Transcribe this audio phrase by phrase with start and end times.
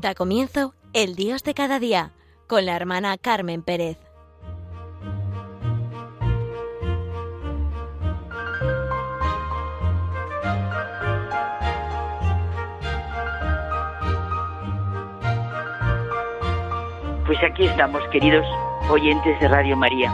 [0.00, 2.12] Da comienzo El Dios de cada día
[2.46, 3.98] con la hermana Carmen Pérez.
[17.26, 18.46] Pues aquí estamos, queridos
[18.88, 20.10] oyentes de Radio María,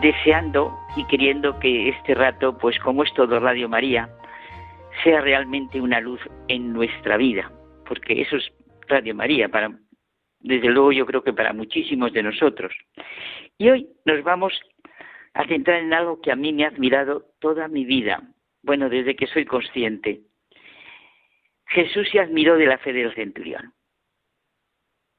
[0.00, 4.08] deseando y queriendo que este rato, pues como es todo Radio María,
[5.04, 7.52] sea realmente una luz en nuestra vida,
[7.88, 8.52] porque eso es
[8.86, 9.70] Radio María, para,
[10.40, 12.72] desde luego yo creo que para muchísimos de nosotros.
[13.56, 14.52] Y hoy nos vamos
[15.32, 18.22] a centrar en algo que a mí me ha admirado toda mi vida,
[18.62, 20.20] bueno, desde que soy consciente.
[21.66, 23.72] Jesús se admiró de la fe del centurión.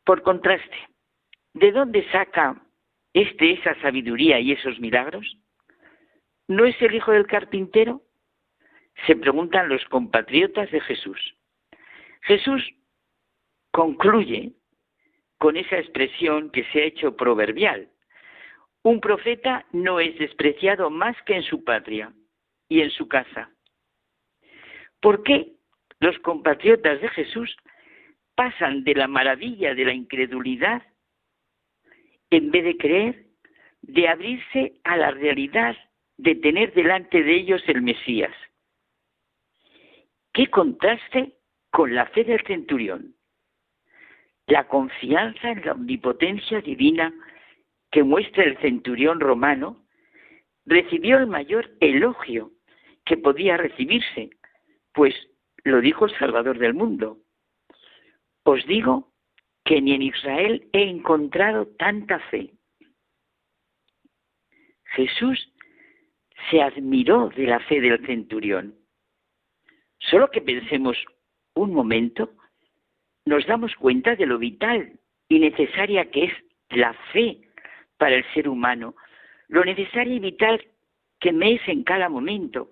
[0.06, 0.78] Por contraste,
[1.54, 2.62] ¿de dónde saca
[3.14, 5.38] este esa sabiduría y esos milagros?
[6.48, 8.02] ¿No es el hijo del carpintero?
[9.06, 11.39] Se preguntan los compatriotas de Jesús.
[12.22, 12.64] Jesús
[13.72, 14.54] concluye
[15.38, 17.90] con esa expresión que se ha hecho proverbial.
[18.84, 22.14] Un profeta no es despreciado más que en su patria
[22.68, 23.52] y en su casa.
[25.02, 25.54] ¿Por qué
[26.00, 27.56] los compatriotas de Jesús
[28.36, 30.84] pasan de la maravilla de la incredulidad
[32.30, 33.26] en vez de creer,
[33.82, 35.76] de abrirse a la realidad
[36.18, 38.36] de tener delante de ellos el Mesías?
[40.34, 41.39] ¿Qué contraste
[41.72, 43.16] con la fe del centurión?
[44.48, 47.14] La confianza en la omnipotencia divina
[47.92, 49.86] que muestra el centurión romano
[50.66, 52.52] recibió el mayor elogio
[53.06, 54.30] que podía recibirse,
[54.94, 55.16] pues
[55.64, 57.18] lo dijo el Salvador del mundo.
[58.44, 59.12] Os digo
[59.66, 62.54] que ni en Israel he encontrado tanta fe.
[64.96, 65.54] Jesús
[66.50, 68.76] se admiró de la fe del centurión.
[70.00, 70.98] Solo que pensemos
[71.56, 72.32] un momento,
[73.26, 76.34] nos damos cuenta de lo vital y necesaria que es
[76.70, 77.42] la fe
[77.98, 78.96] para el ser humano,
[79.48, 80.66] lo necesario y vital
[81.20, 82.72] que me es en cada momento.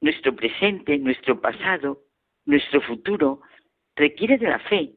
[0.00, 2.02] Nuestro presente, nuestro pasado,
[2.44, 3.40] nuestro futuro,
[3.96, 4.92] requiere de la fe.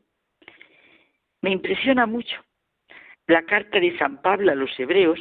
[1.42, 2.36] Me impresiona mucho
[3.28, 5.20] la carta de San Pablo a los hebreos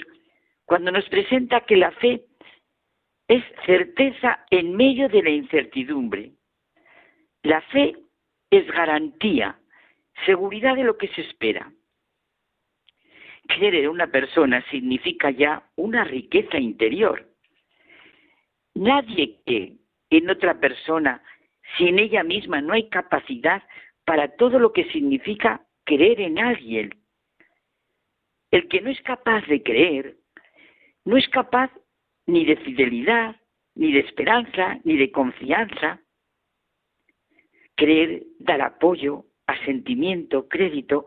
[0.64, 2.26] cuando nos presenta que la fe
[3.28, 6.32] es certeza en medio de la incertidumbre.
[7.42, 7.96] La fe
[8.50, 9.58] es garantía,
[10.26, 11.72] seguridad de lo que se espera.
[13.48, 17.26] Creer en una persona significa ya una riqueza interior.
[18.74, 19.76] Nadie que
[20.10, 21.22] en otra persona
[21.76, 23.62] si en ella misma no hay capacidad
[24.04, 26.94] para todo lo que significa creer en alguien.
[28.50, 30.16] El que no es capaz de creer,
[31.04, 31.70] no es capaz
[32.26, 33.36] ni de fidelidad,
[33.74, 36.00] ni de esperanza, ni de confianza.
[37.80, 41.06] Creer, dar apoyo, asentimiento, crédito,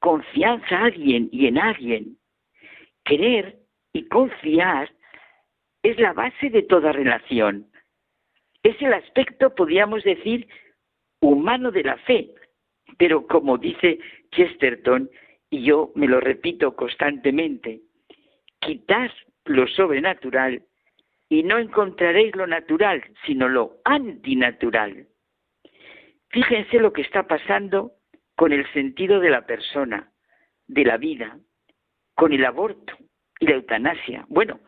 [0.00, 2.18] confianza a alguien y en alguien.
[3.04, 3.56] Creer
[3.94, 4.92] y confiar
[5.82, 7.70] es la base de toda relación.
[8.62, 10.46] Es el aspecto, podríamos decir,
[11.22, 12.34] humano de la fe.
[12.98, 13.98] Pero como dice
[14.32, 15.08] Chesterton,
[15.48, 17.80] y yo me lo repito constantemente,
[18.58, 19.10] quitad
[19.46, 20.62] lo sobrenatural
[21.30, 25.06] y no encontraréis lo natural, sino lo antinatural.
[26.30, 27.92] Fíjense lo que está pasando
[28.36, 30.12] con el sentido de la persona,
[30.66, 31.38] de la vida,
[32.14, 32.94] con el aborto
[33.40, 34.24] y la eutanasia.
[34.28, 34.60] Bueno,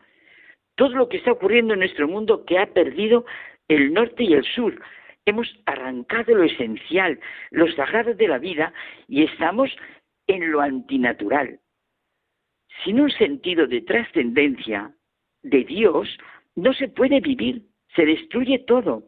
[0.75, 3.25] todo lo que está ocurriendo en nuestro mundo que ha perdido
[3.67, 4.81] el norte y el sur.
[5.25, 7.19] Hemos arrancado lo esencial,
[7.51, 8.73] los sagrados de la vida
[9.07, 9.71] y estamos
[10.27, 11.59] en lo antinatural.
[12.83, 14.93] Sin un sentido de trascendencia
[15.43, 16.09] de Dios,
[16.55, 17.63] no se puede vivir,
[17.95, 19.03] se destruye todo.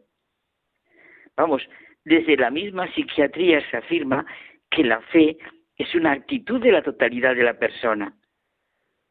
[1.36, 1.68] Vamos,
[2.06, 4.26] desde la misma psiquiatría se afirma
[4.70, 5.38] que la fe
[5.76, 8.16] es una actitud de la totalidad de la persona,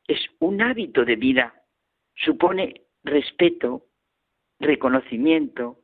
[0.06, 1.54] es un hábito de vida,
[2.14, 3.84] supone respeto,
[4.60, 5.80] reconocimiento,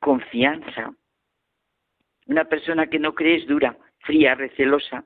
[0.00, 0.94] confianza.
[2.26, 5.04] Una persona que no cree es dura, fría, recelosa.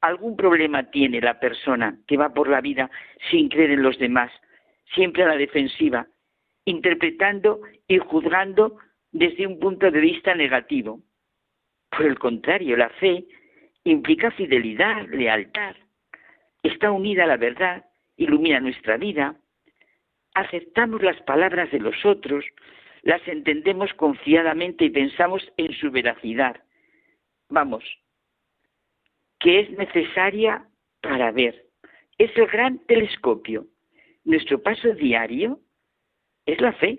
[0.00, 2.90] Algún problema tiene la persona que va por la vida
[3.30, 4.30] sin creer en los demás,
[4.94, 6.06] siempre a la defensiva,
[6.64, 8.78] interpretando y juzgando
[9.14, 11.00] desde un punto de vista negativo.
[11.88, 13.24] Por el contrario, la fe
[13.84, 15.76] implica fidelidad, lealtad,
[16.62, 17.84] está unida a la verdad,
[18.16, 19.36] ilumina nuestra vida,
[20.34, 22.44] aceptamos las palabras de los otros,
[23.02, 26.60] las entendemos confiadamente y pensamos en su veracidad.
[27.48, 27.84] Vamos,
[29.38, 30.66] que es necesaria
[31.00, 31.66] para ver.
[32.18, 33.66] Es el gran telescopio.
[34.24, 35.60] Nuestro paso diario
[36.46, 36.98] es la fe,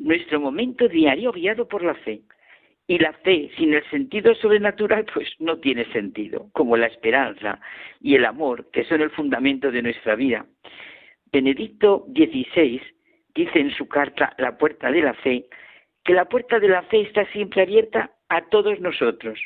[0.00, 2.22] nuestro momento diario guiado por la fe.
[2.86, 7.60] Y la fe sin el sentido sobrenatural pues no tiene sentido, como la esperanza
[8.00, 10.44] y el amor, que son el fundamento de nuestra vida.
[11.30, 12.82] Benedicto XVI
[13.32, 15.46] dice en su carta La puerta de la fe,
[16.02, 19.38] que la puerta de la fe está siempre abierta a todos nosotros.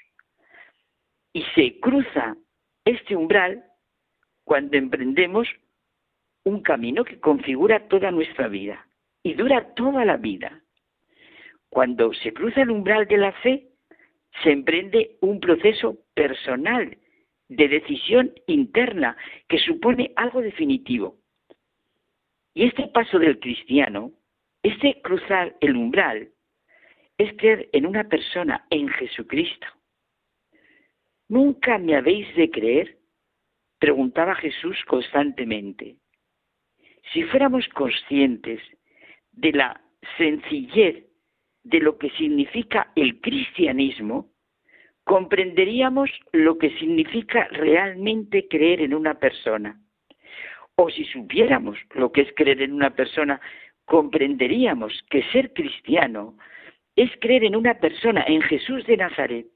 [1.35, 2.37] Y se cruza
[2.87, 3.65] este umbral
[4.45, 5.49] cuando emprendemos
[6.45, 8.87] un camino que configura toda nuestra vida
[9.25, 10.63] y dura toda la vida.
[11.71, 13.69] Cuando se cruza el umbral de la fe,
[14.43, 16.97] se emprende un proceso personal
[17.49, 19.17] de decisión interna
[19.49, 21.19] que supone algo definitivo.
[22.55, 24.13] Y este paso del cristiano,
[24.63, 26.31] este cruzar el umbral,
[27.17, 29.67] es creer en una persona, en Jesucristo.
[31.29, 32.99] ¿Nunca me habéis de creer?
[33.79, 35.97] preguntaba Jesús constantemente.
[37.13, 38.61] Si fuéramos conscientes
[39.37, 39.81] de la
[40.17, 41.07] sencillez
[41.63, 44.31] de lo que significa el cristianismo,
[45.05, 49.81] comprenderíamos lo que significa realmente creer en una persona.
[50.77, 53.41] O si supiéramos lo que es creer en una persona,
[53.85, 56.37] comprenderíamos que ser cristiano
[56.97, 59.47] es creer en una persona, en Jesús de Nazaret,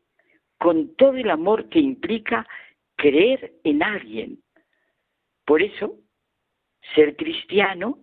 [0.58, 2.46] con todo el amor que implica
[2.96, 4.38] creer en alguien.
[5.44, 5.94] Por eso,
[6.94, 7.98] ser cristiano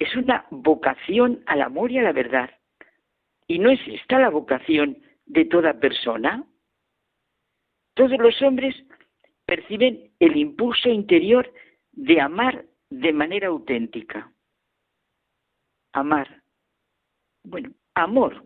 [0.00, 2.50] es una vocación al amor y a la verdad.
[3.46, 6.44] ¿Y no es esta la vocación de toda persona?
[7.94, 8.74] Todos los hombres
[9.44, 11.52] perciben el impulso interior
[11.92, 14.32] de amar de manera auténtica.
[15.92, 16.42] Amar.
[17.44, 18.44] Bueno, amor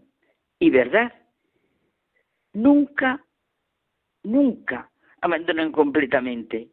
[0.58, 1.12] y verdad
[2.52, 3.24] nunca,
[4.24, 4.90] nunca
[5.20, 6.68] abandonan completamente.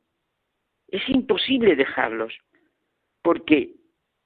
[0.87, 2.33] Es imposible dejarlos,
[3.21, 3.80] porque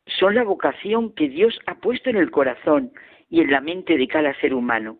[0.05, 2.91] son la vocación que Dios ha puesto en el corazón
[3.29, 4.99] y en la mente de cada ser humano.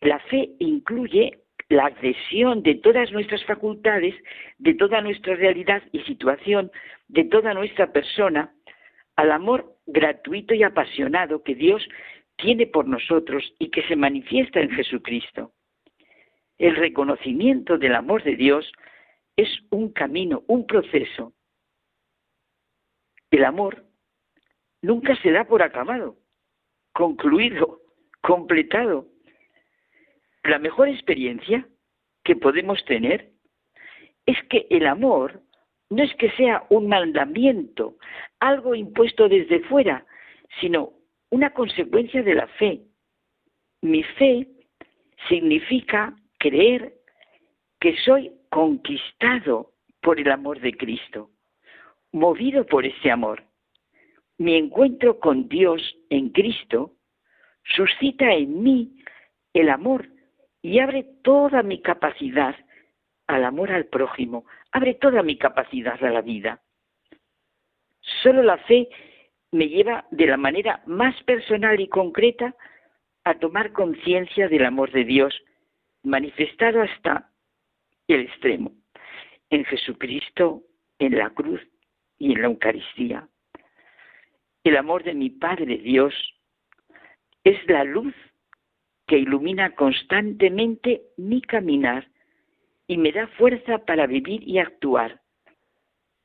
[0.00, 1.38] La fe incluye
[1.68, 4.14] la adhesión de todas nuestras facultades,
[4.58, 6.70] de toda nuestra realidad y situación,
[7.08, 8.52] de toda nuestra persona,
[9.16, 11.86] al amor gratuito y apasionado que Dios
[12.36, 15.52] tiene por nosotros y que se manifiesta en Jesucristo.
[16.58, 18.70] El reconocimiento del amor de Dios
[19.36, 21.32] es un camino, un proceso.
[23.32, 23.84] El amor
[24.82, 26.16] nunca se da por acabado,
[26.92, 27.80] concluido,
[28.20, 29.08] completado.
[30.44, 31.66] La mejor experiencia
[32.24, 33.30] que podemos tener
[34.26, 35.40] es que el amor
[35.88, 37.96] no es que sea un mandamiento,
[38.38, 40.04] algo impuesto desde fuera,
[40.60, 40.92] sino
[41.30, 42.82] una consecuencia de la fe.
[43.80, 44.46] Mi fe
[45.28, 46.92] significa creer
[47.80, 51.30] que soy conquistado por el amor de Cristo,
[52.12, 53.44] movido por ese amor.
[54.38, 56.92] Mi encuentro con Dios en Cristo
[57.64, 59.02] suscita en mí
[59.52, 60.08] el amor
[60.62, 62.54] y abre toda mi capacidad
[63.26, 66.60] al amor al prójimo, abre toda mi capacidad a la vida.
[68.22, 68.88] Solo la fe
[69.52, 72.54] me lleva de la manera más personal y concreta
[73.24, 75.34] a tomar conciencia del amor de Dios,
[76.02, 77.30] manifestado hasta
[78.08, 78.72] el extremo,
[79.50, 80.62] en Jesucristo,
[80.98, 81.60] en la cruz
[82.22, 83.26] y en la Eucaristía.
[84.62, 86.14] El amor de mi Padre Dios
[87.42, 88.14] es la luz
[89.08, 92.06] que ilumina constantemente mi caminar
[92.86, 95.20] y me da fuerza para vivir y actuar.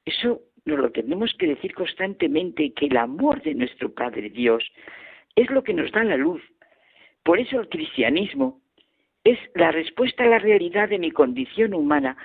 [0.06, 4.64] Eso nos lo tenemos que decir constantemente, que el amor de nuestro Padre Dios
[5.36, 6.44] es lo que nos da la luz.
[7.24, 8.62] Por eso el cristianismo
[9.24, 12.18] es la respuesta a la realidad de mi condición humana,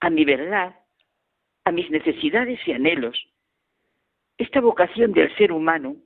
[0.00, 0.79] a mi verdad,
[1.70, 3.16] a mis necesidades y anhelos.
[4.38, 5.96] Esta vocación del ser humano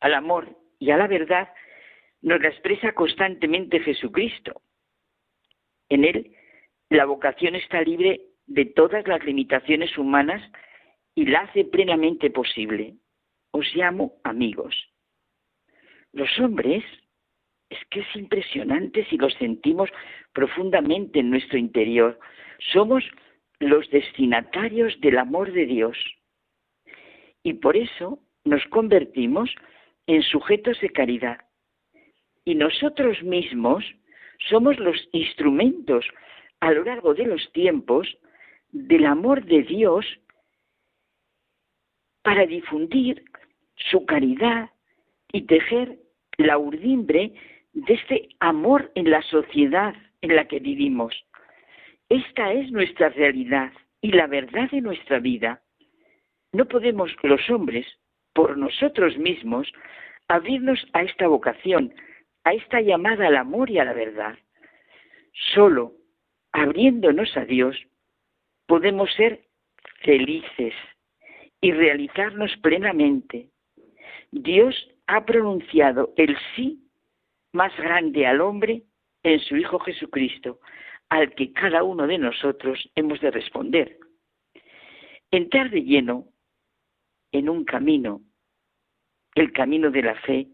[0.00, 1.52] al amor y a la verdad
[2.20, 4.60] nos la expresa constantemente Jesucristo.
[5.88, 6.34] En él
[6.88, 10.42] la vocación está libre de todas las limitaciones humanas
[11.14, 12.96] y la hace plenamente posible.
[13.52, 14.74] Os llamo amigos.
[16.12, 16.82] Los hombres,
[17.68, 19.88] es que es impresionante si lo sentimos
[20.32, 22.18] profundamente en nuestro interior.
[22.72, 23.04] Somos
[23.60, 25.96] los destinatarios del amor de Dios.
[27.42, 29.54] Y por eso nos convertimos
[30.06, 31.38] en sujetos de caridad.
[32.44, 33.84] Y nosotros mismos
[34.48, 36.04] somos los instrumentos
[36.60, 38.08] a lo largo de los tiempos
[38.72, 40.06] del amor de Dios
[42.22, 43.24] para difundir
[43.76, 44.70] su caridad
[45.32, 45.98] y tejer
[46.38, 47.34] la urdimbre
[47.72, 51.14] de este amor en la sociedad en la que vivimos.
[52.10, 55.62] Esta es nuestra realidad y la verdad de nuestra vida.
[56.52, 57.86] No podemos los hombres,
[58.34, 59.72] por nosotros mismos,
[60.26, 61.94] abrirnos a esta vocación,
[62.42, 64.36] a esta llamada al amor y a la verdad.
[65.54, 65.92] Solo
[66.50, 67.76] abriéndonos a Dios
[68.66, 69.42] podemos ser
[70.02, 70.74] felices
[71.60, 73.50] y realizarnos plenamente.
[74.32, 74.74] Dios
[75.06, 76.88] ha pronunciado el sí
[77.52, 78.82] más grande al hombre
[79.22, 80.58] en su Hijo Jesucristo,
[81.10, 83.98] al que cada uno de nosotros hemos de responder.
[85.30, 86.26] Entrar de lleno
[87.32, 88.22] en un camino,
[89.34, 90.48] el camino de la fe,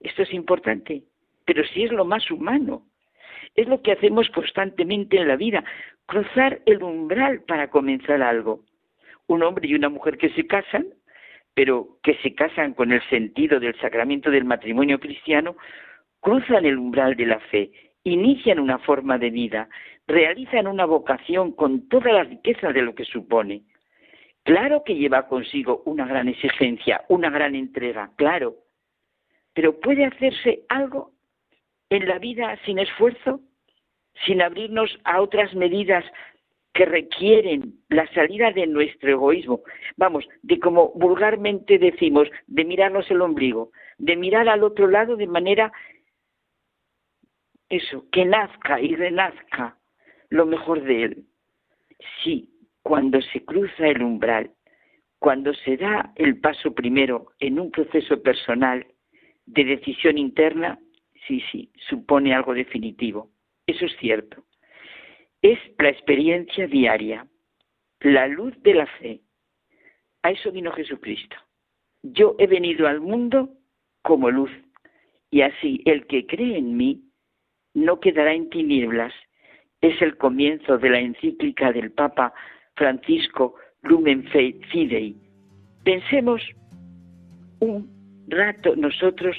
[0.00, 1.04] esto es importante,
[1.46, 2.86] pero si es lo más humano,
[3.54, 5.64] es lo que hacemos constantemente en la vida,
[6.06, 8.60] cruzar el umbral para comenzar algo.
[9.26, 10.86] Un hombre y una mujer que se casan,
[11.54, 15.56] pero que se casan con el sentido del sacramento del matrimonio cristiano,
[16.20, 17.70] cruzan el umbral de la fe,
[18.02, 19.68] inician una forma de vida,
[20.06, 23.62] realizan una vocación con toda la riqueza de lo que supone.
[24.42, 28.56] Claro que lleva consigo una gran exigencia, una gran entrega, claro,
[29.54, 31.12] pero ¿puede hacerse algo
[31.88, 33.40] en la vida sin esfuerzo,
[34.26, 36.04] sin abrirnos a otras medidas
[36.74, 39.62] que requieren la salida de nuestro egoísmo,
[39.96, 45.28] vamos, de como vulgarmente decimos, de mirarnos el ombligo, de mirar al otro lado de
[45.28, 45.72] manera,
[47.68, 49.78] eso, que nazca y renazca
[50.34, 51.24] lo mejor de él.
[52.22, 52.50] Sí,
[52.82, 54.50] cuando se cruza el umbral,
[55.20, 58.84] cuando se da el paso primero en un proceso personal
[59.46, 60.78] de decisión interna,
[61.26, 63.30] sí, sí, supone algo definitivo.
[63.66, 64.44] Eso es cierto.
[65.40, 67.28] Es la experiencia diaria,
[68.00, 69.20] la luz de la fe.
[70.22, 71.36] A eso vino Jesucristo.
[72.02, 73.50] Yo he venido al mundo
[74.02, 74.50] como luz,
[75.30, 77.04] y así el que cree en mí
[77.72, 79.14] no quedará en tinieblas.
[79.84, 82.32] Es el comienzo de la encíclica del Papa
[82.74, 84.24] Francisco Lumen
[84.72, 85.14] Fidei.
[85.84, 86.40] Pensemos
[87.60, 87.86] un
[88.28, 89.36] rato nosotros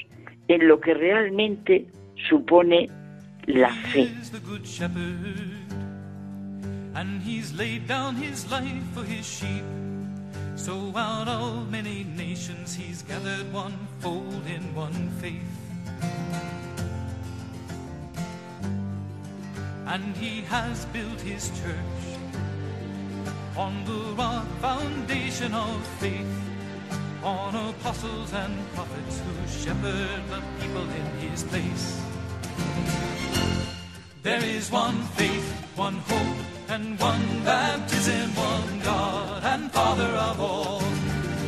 [0.48, 1.88] en lo que realmente
[2.30, 2.88] supone
[3.48, 4.08] la fe.
[6.94, 9.66] And he's laid down his life for his sheep.
[10.56, 16.45] So out of many nations he's gathered one fold in one faith.
[19.88, 22.06] And he has built his church
[23.56, 26.46] on the rock foundation of faith
[27.24, 32.02] on apostles and prophets who shepherd the people in his place.
[34.22, 36.38] There is one faith, one hope,
[36.68, 40.82] and one baptism, one God and Father of all.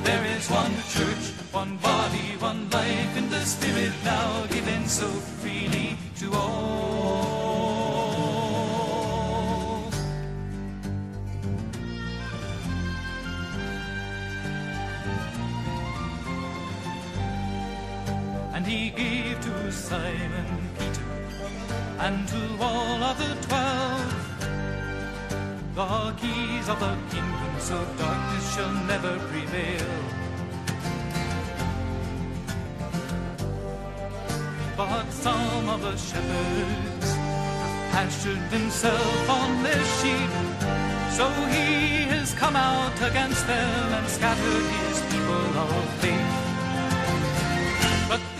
[0.03, 5.07] There is one church, one body, one life in the Spirit now given so
[5.41, 7.36] freely to all.
[18.67, 20.45] He gave to Simon
[20.77, 21.09] Peter
[21.99, 24.17] and to all of the twelve
[25.73, 29.87] the keys of the kingdom so darkness shall never prevail.
[34.75, 40.33] But some of the shepherds have pastured himself on their sheep,
[41.17, 46.46] so he has come out against them and scattered his people of faith.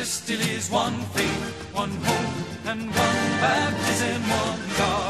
[0.08, 5.07] Still is one faith, one hope, and one baptism, one God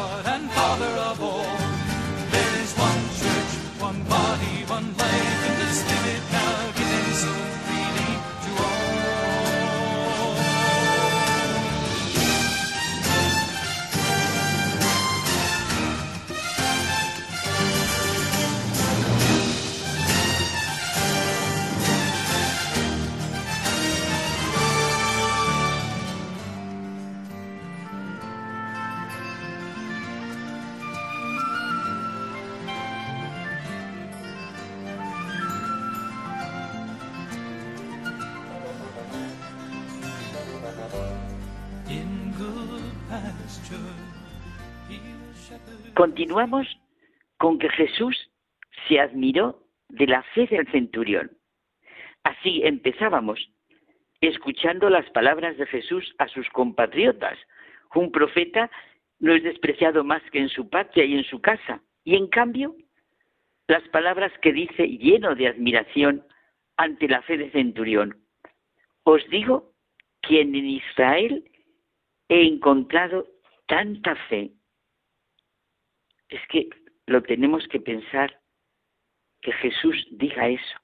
[46.07, 46.65] Continuamos
[47.37, 48.15] con que Jesús
[48.87, 51.29] se admiró de la fe del centurión.
[52.23, 53.51] Así empezábamos,
[54.21, 57.37] escuchando las palabras de Jesús a sus compatriotas.
[57.93, 58.71] Un profeta
[59.19, 61.81] no es despreciado más que en su patria y en su casa.
[62.05, 62.73] Y en cambio,
[63.67, 66.25] las palabras que dice lleno de admiración
[66.77, 68.15] ante la fe del centurión.
[69.03, 69.73] Os digo
[70.21, 71.43] que en Israel
[72.29, 73.27] he encontrado
[73.67, 74.53] tanta fe
[76.29, 76.69] es que
[77.05, 78.39] lo tenemos que pensar
[79.41, 80.79] que Jesús diga eso.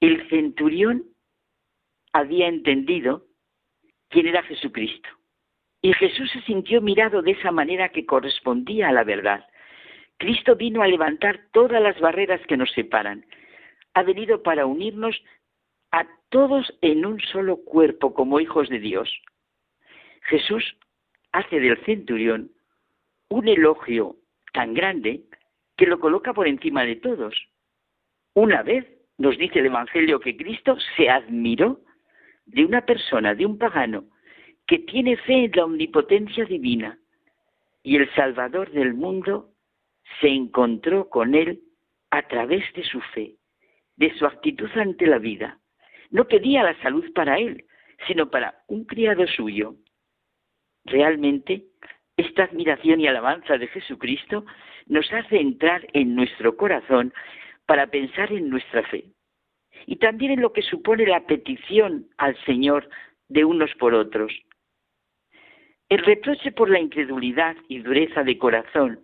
[0.00, 1.04] El centurión
[2.12, 3.26] había entendido
[4.08, 5.08] quién era Jesucristo.
[5.82, 9.46] Y Jesús se sintió mirado de esa manera que correspondía a la verdad.
[10.18, 13.24] Cristo vino a levantar todas las barreras que nos separan.
[13.94, 15.16] Ha venido para unirnos
[15.92, 19.10] a todos en un solo cuerpo como hijos de Dios.
[20.22, 20.76] Jesús
[21.32, 22.52] hace del centurión
[23.30, 24.16] un elogio
[24.52, 25.22] tan grande
[25.76, 27.34] que lo coloca por encima de todos.
[28.34, 31.80] Una vez nos dice el Evangelio que Cristo se admiró
[32.46, 34.04] de una persona, de un pagano,
[34.66, 36.98] que tiene fe en la omnipotencia divina
[37.82, 39.50] y el Salvador del mundo
[40.20, 41.62] se encontró con él
[42.10, 43.36] a través de su fe,
[43.96, 45.58] de su actitud ante la vida.
[46.10, 47.64] No pedía la salud para él,
[48.06, 49.76] sino para un criado suyo.
[50.84, 51.66] Realmente,
[52.20, 54.44] esta admiración y alabanza de Jesucristo
[54.86, 57.12] nos hace entrar en nuestro corazón
[57.66, 59.04] para pensar en nuestra fe
[59.86, 62.88] y también en lo que supone la petición al Señor
[63.28, 64.32] de unos por otros.
[65.88, 69.00] El reproche por la incredulidad y dureza de corazón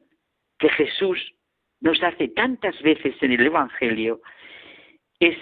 [0.59, 1.35] que Jesús
[1.81, 4.21] nos hace tantas veces en el Evangelio
[5.21, 5.37] es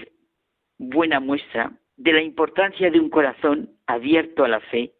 [0.78, 4.92] buena muestra de la importancia de un corazón abierto a la fe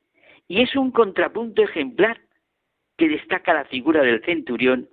[0.47, 2.21] y es un contrapunto ejemplar
[2.97, 4.89] que destaca la figura del centurión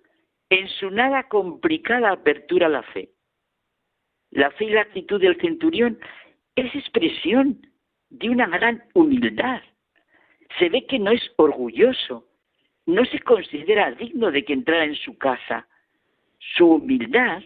[0.50, 3.10] en su nada complicada apertura a la fe.
[4.32, 6.00] La fe y la actitud del centurión
[6.56, 7.66] es expresión
[8.10, 9.62] de una gran humildad.
[10.60, 12.28] Se ve que no es orgulloso,
[12.86, 15.68] no se considera digno de que entrara en su casa.
[16.56, 17.44] Su humildad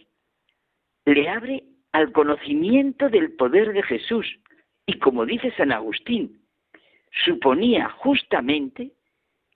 [1.06, 4.28] le abre al conocimiento del poder de Jesús.
[4.88, 6.42] Y como dice San Agustín,
[7.26, 8.92] suponía justamente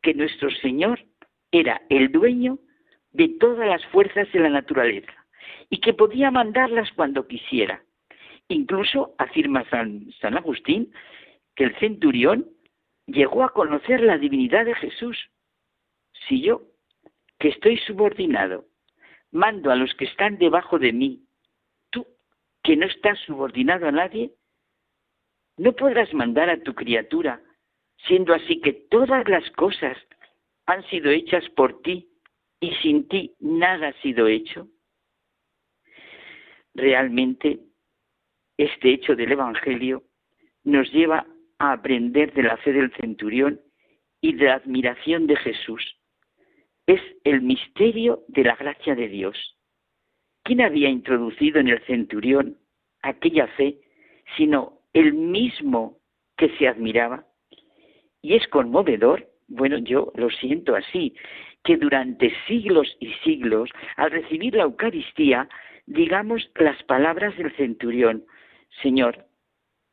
[0.01, 0.99] que nuestro Señor
[1.51, 2.59] era el dueño
[3.11, 5.13] de todas las fuerzas de la naturaleza
[5.69, 7.83] y que podía mandarlas cuando quisiera.
[8.47, 10.91] Incluso afirma San, San Agustín
[11.55, 12.47] que el centurión
[13.05, 15.17] llegó a conocer la divinidad de Jesús.
[16.27, 16.61] Si yo,
[17.39, 18.65] que estoy subordinado,
[19.31, 21.25] mando a los que están debajo de mí
[22.63, 24.33] que no estás subordinado a nadie,
[25.57, 27.41] no podrás mandar a tu criatura,
[28.07, 29.97] siendo así que todas las cosas
[30.65, 32.09] han sido hechas por ti
[32.59, 34.67] y sin ti nada ha sido hecho.
[36.73, 37.59] Realmente,
[38.57, 40.03] este hecho del Evangelio
[40.63, 41.25] nos lleva
[41.57, 43.59] a aprender de la fe del centurión
[44.21, 45.97] y de la admiración de Jesús.
[46.85, 49.57] Es el misterio de la gracia de Dios.
[50.43, 52.57] ¿Quién había introducido en el centurión
[53.01, 53.79] aquella fe,
[54.37, 55.99] sino el mismo
[56.37, 57.28] que se admiraba?
[58.21, 61.15] Y es conmovedor, bueno, yo lo siento así,
[61.63, 65.49] que durante siglos y siglos, al recibir la Eucaristía,
[65.85, 68.25] digamos las palabras del centurión,
[68.81, 69.25] Señor,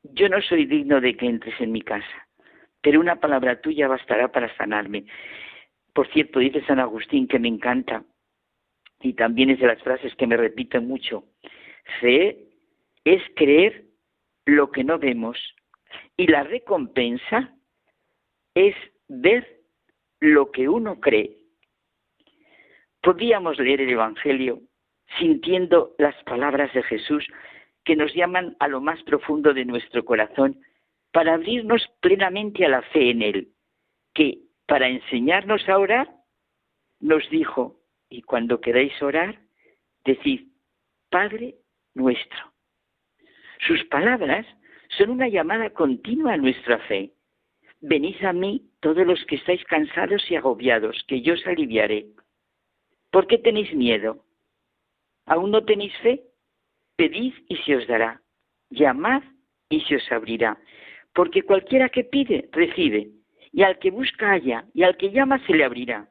[0.02, 2.28] yo no soy digno de que entres en mi casa,
[2.82, 5.06] pero una palabra tuya bastará para sanarme.
[5.92, 8.04] Por cierto, dice San Agustín que me encanta,
[9.00, 11.24] y también es de las frases que me repiten mucho.
[12.00, 12.48] Fe
[13.04, 13.84] es creer
[14.44, 15.38] lo que no vemos
[16.16, 17.55] y la recompensa
[18.56, 18.74] es
[19.06, 19.60] ver
[20.18, 21.36] lo que uno cree.
[23.02, 24.62] Podíamos leer el Evangelio
[25.18, 27.24] sintiendo las palabras de Jesús
[27.84, 30.60] que nos llaman a lo más profundo de nuestro corazón
[31.12, 33.48] para abrirnos plenamente a la fe en Él,
[34.14, 36.08] que para enseñarnos a orar
[36.98, 39.38] nos dijo, y cuando queráis orar,
[40.04, 40.48] decid,
[41.10, 41.56] Padre
[41.94, 42.52] nuestro.
[43.66, 44.46] Sus palabras
[44.96, 47.12] son una llamada continua a nuestra fe.
[47.80, 52.06] Venid a mí todos los que estáis cansados y agobiados, que yo os aliviaré.
[53.10, 54.24] ¿Por qué tenéis miedo?
[55.26, 56.22] ¿Aún no tenéis fe?
[56.96, 58.22] Pedid y se os dará.
[58.70, 59.22] Llamad
[59.68, 60.58] y se os abrirá.
[61.14, 63.10] Porque cualquiera que pide, recibe.
[63.52, 66.08] Y al que busca halla, y al que llama se le abrirá.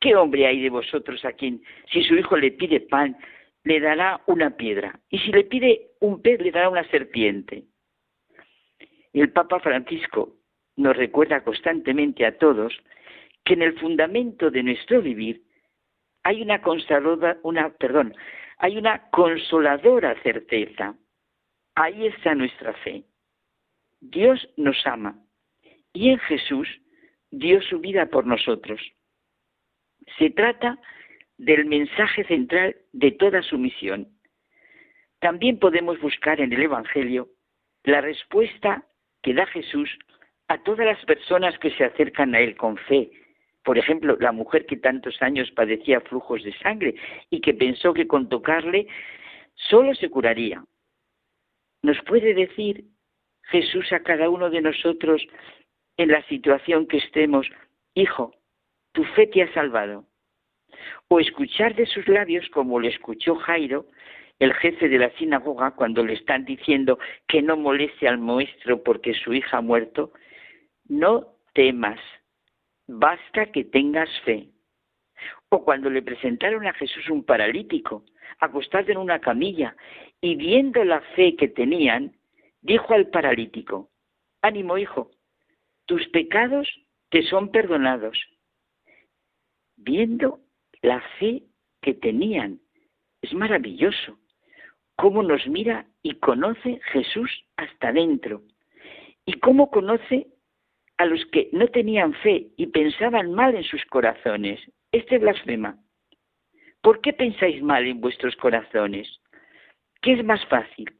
[0.00, 3.16] ¿Qué hombre hay de vosotros a quien, si su hijo le pide pan,
[3.64, 5.00] le dará una piedra?
[5.08, 7.64] Y si le pide un pez, le dará una serpiente.
[9.16, 10.36] El Papa Francisco
[10.76, 12.78] nos recuerda constantemente a todos
[13.46, 15.42] que en el fundamento de nuestro vivir
[16.22, 16.60] hay una
[17.42, 18.14] una, perdón,
[18.58, 20.98] hay una consoladora certeza.
[21.76, 23.04] Ahí está nuestra fe.
[24.00, 25.18] Dios nos ama
[25.94, 26.68] y en Jesús
[27.30, 28.82] dio su vida por nosotros.
[30.18, 30.78] Se trata
[31.38, 34.08] del mensaje central de toda su misión.
[35.20, 37.30] También podemos buscar en el Evangelio
[37.82, 38.86] la respuesta
[39.26, 39.90] que da Jesús
[40.46, 43.10] a todas las personas que se acercan a Él con fe.
[43.64, 46.94] Por ejemplo, la mujer que tantos años padecía flujos de sangre
[47.28, 48.86] y que pensó que con tocarle
[49.56, 50.62] solo se curaría.
[51.82, 52.84] Nos puede decir
[53.50, 55.26] Jesús a cada uno de nosotros
[55.96, 57.48] en la situación que estemos,
[57.94, 58.32] Hijo,
[58.92, 60.04] tu fe te ha salvado.
[61.08, 63.86] O escuchar de sus labios, como le escuchó Jairo,
[64.38, 69.14] el jefe de la sinagoga, cuando le están diciendo que no moleste al maestro porque
[69.14, 70.12] su hija ha muerto,
[70.88, 71.98] no temas,
[72.86, 74.50] basta que tengas fe.
[75.48, 78.04] O cuando le presentaron a Jesús un paralítico,
[78.40, 79.74] acostado en una camilla,
[80.20, 82.14] y viendo la fe que tenían,
[82.60, 83.90] dijo al paralítico,
[84.42, 85.10] ánimo hijo,
[85.86, 86.68] tus pecados
[87.08, 88.18] te son perdonados.
[89.76, 90.40] Viendo
[90.82, 91.44] la fe
[91.80, 92.60] que tenían,
[93.22, 94.18] es maravilloso
[94.96, 98.42] cómo nos mira y conoce Jesús hasta dentro
[99.24, 100.26] y cómo conoce
[100.98, 104.60] a los que no tenían fe y pensaban mal en sus corazones.
[104.92, 105.78] Este blasfema.
[106.80, 109.08] ¿Por qué pensáis mal en vuestros corazones?
[110.00, 110.90] ¿Qué es más fácil?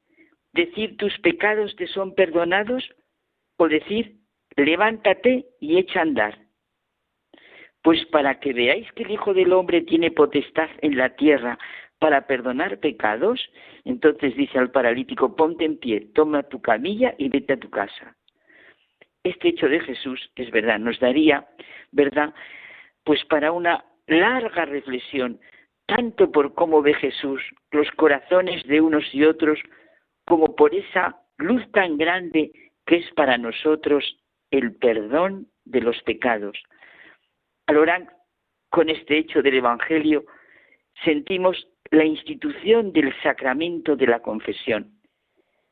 [0.52, 2.84] ¿Decir tus pecados te son perdonados
[3.56, 4.16] o decir
[4.56, 6.38] levántate y echa a andar?
[7.82, 11.58] Pues para que veáis que el Hijo del Hombre tiene potestad en la tierra
[11.98, 13.40] para perdonar pecados,
[13.84, 18.16] entonces dice al paralítico, ponte en pie, toma tu camilla y vete a tu casa.
[19.22, 21.46] Este hecho de Jesús es verdad, nos daría,
[21.90, 22.34] ¿verdad?
[23.04, 25.40] Pues para una larga reflexión,
[25.86, 29.58] tanto por cómo ve Jesús los corazones de unos y otros,
[30.26, 32.50] como por esa luz tan grande
[32.86, 34.18] que es para nosotros
[34.50, 36.56] el perdón de los pecados.
[37.66, 38.08] Al
[38.70, 40.24] con este hecho del Evangelio,
[41.04, 44.92] sentimos la institución del sacramento de la confesión.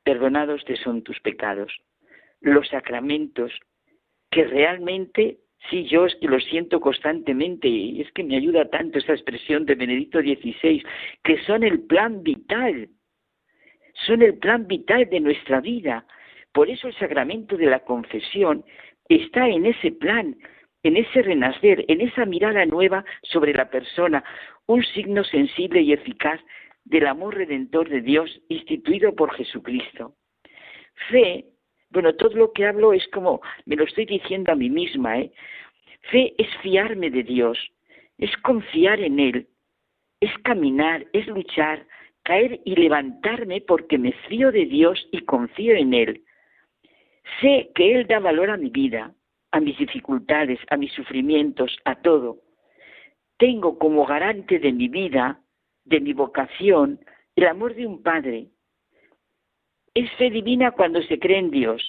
[0.03, 1.73] Perdonados te son tus pecados.
[2.41, 3.53] Los sacramentos
[4.31, 5.39] que realmente,
[5.71, 9.65] sí, yo es que lo siento constantemente y es que me ayuda tanto esa expresión
[9.65, 10.85] de Benedicto XVI,
[11.23, 12.89] que son el plan vital,
[14.07, 16.07] son el plan vital de nuestra vida.
[16.53, 18.65] Por eso el sacramento de la confesión
[19.09, 20.37] está en ese plan,
[20.85, 24.23] en ese renacer, en esa mirada nueva sobre la persona,
[24.67, 26.41] un signo sensible y eficaz
[26.85, 30.15] del amor redentor de Dios instituido por Jesucristo.
[31.11, 31.47] Fe,
[31.91, 35.33] bueno, todo lo que hablo es como, me lo estoy diciendo a mí misma, ¿eh?
[36.11, 37.59] Fe es fiarme de Dios,
[38.19, 39.49] es confiar en Él,
[40.21, 41.87] es caminar, es luchar,
[42.25, 46.23] caer y levantarme porque me fío de Dios y confío en Él.
[47.41, 49.15] Sé que Él da valor a mi vida,
[49.55, 52.45] a mis dificultades, a mis sufrimientos, a todo
[53.39, 55.41] tengo como garante de mi vida,
[55.85, 57.01] de mi vocación,
[57.37, 58.49] el amor de un Padre.
[59.95, 61.83] Es fe divina cuando se cree en Dios.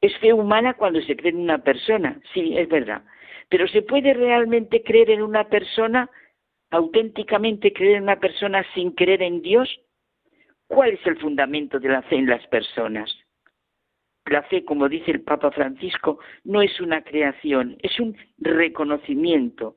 [0.00, 2.20] Es fe humana cuando se cree en una persona.
[2.32, 3.02] Sí, es verdad.
[3.48, 6.10] Pero ¿se puede realmente creer en una persona,
[6.70, 9.68] auténticamente creer en una persona sin creer en Dios?
[10.66, 13.14] ¿Cuál es el fundamento de la fe en las personas?
[14.28, 19.76] La fe, como dice el Papa Francisco, no es una creación, es un reconocimiento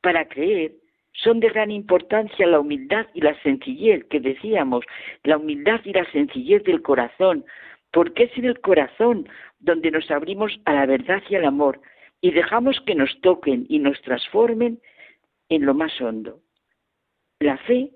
[0.00, 0.72] para creer
[1.14, 4.84] son de gran importancia la humildad y la sencillez que decíamos,
[5.22, 7.44] la humildad y la sencillez del corazón,
[7.92, 9.28] porque es en el corazón
[9.60, 11.80] donde nos abrimos a la verdad y al amor
[12.20, 14.80] y dejamos que nos toquen y nos transformen
[15.48, 16.40] en lo más hondo.
[17.38, 17.90] La fe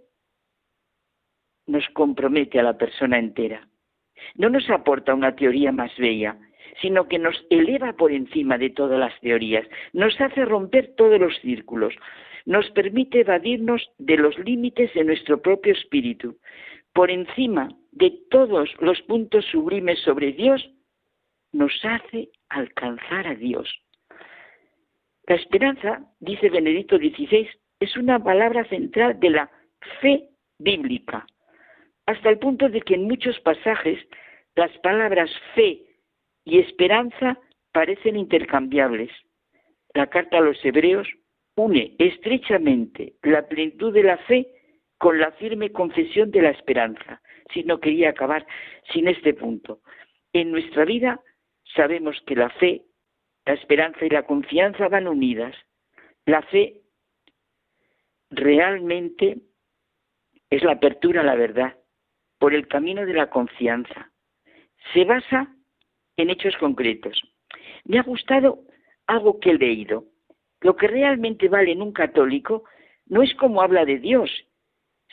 [1.67, 3.67] nos compromete a la persona entera.
[4.35, 6.37] No nos aporta una teoría más bella,
[6.81, 11.37] sino que nos eleva por encima de todas las teorías, nos hace romper todos los
[11.41, 11.95] círculos,
[12.47, 16.37] nos permite evadirnos de los límites de nuestro propio espíritu.
[16.93, 20.71] Por encima de todos los puntos sublimes sobre Dios,
[21.53, 23.69] nos hace alcanzar a Dios.
[25.27, 27.49] La esperanza, dice Benedicto XVI,
[27.81, 29.51] es una palabra central de la
[30.01, 30.29] fe
[30.59, 31.27] bíblica,
[32.09, 33.99] hasta el punto de que en muchos pasajes
[34.57, 35.83] las palabras fe
[36.47, 37.39] y esperanza
[37.71, 39.11] parecen intercambiables.
[39.93, 41.07] La carta a los hebreos
[41.55, 44.49] une estrechamente la plenitud de la fe
[44.97, 47.21] con la firme confesión de la esperanza.
[47.53, 48.47] Si no quería acabar
[48.91, 49.83] sin este punto.
[50.33, 51.21] En nuestra vida
[51.77, 52.85] sabemos que la fe,
[53.45, 55.55] la esperanza y la confianza van unidas.
[56.25, 56.81] La fe
[58.31, 59.37] realmente
[60.49, 61.78] es la apertura a la verdad
[62.39, 64.11] por el camino de la confianza.
[64.93, 65.55] Se basa
[66.17, 67.21] en hechos concretos.
[67.85, 68.61] Me ha gustado
[69.07, 70.05] algo que he leído.
[70.61, 72.65] Lo que realmente vale en un católico
[73.07, 74.31] no es cómo habla de Dios,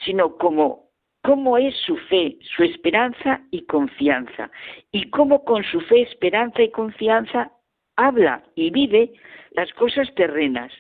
[0.04, 0.90] sino cómo,
[1.24, 4.52] cómo es su fe, su esperanza y confianza,
[4.92, 7.52] y cómo con su fe, esperanza y confianza
[7.96, 9.14] habla y vive
[9.52, 10.72] las cosas terrenas,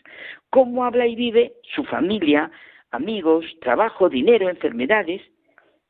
[0.50, 2.52] cómo habla y vive su familia,
[2.92, 5.22] amigos, trabajo, dinero, enfermedades.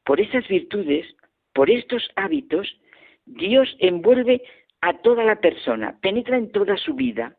[0.06, 1.06] Por esas virtudes,
[1.54, 2.80] por estos hábitos,
[3.26, 4.42] Dios envuelve
[4.82, 7.36] a toda la persona, penetra en toda su vida.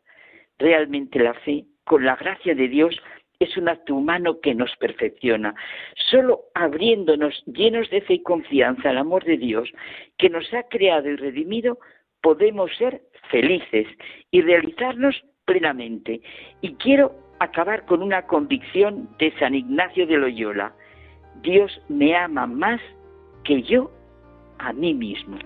[0.59, 2.99] Realmente la fe, con la gracia de Dios,
[3.39, 5.55] es un acto humano que nos perfecciona.
[6.09, 9.71] Solo abriéndonos llenos de fe y confianza al amor de Dios,
[10.17, 11.79] que nos ha creado y redimido,
[12.21, 13.87] podemos ser felices
[14.31, 16.21] y realizarnos plenamente.
[16.61, 20.73] Y quiero acabar con una convicción de San Ignacio de Loyola.
[21.41, 22.81] Dios me ama más
[23.43, 23.91] que yo
[24.59, 25.37] a mí mismo.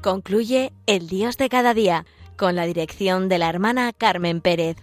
[0.00, 2.06] Concluye El Dios de cada día
[2.38, 4.76] con la dirección de la hermana Carmen Pérez.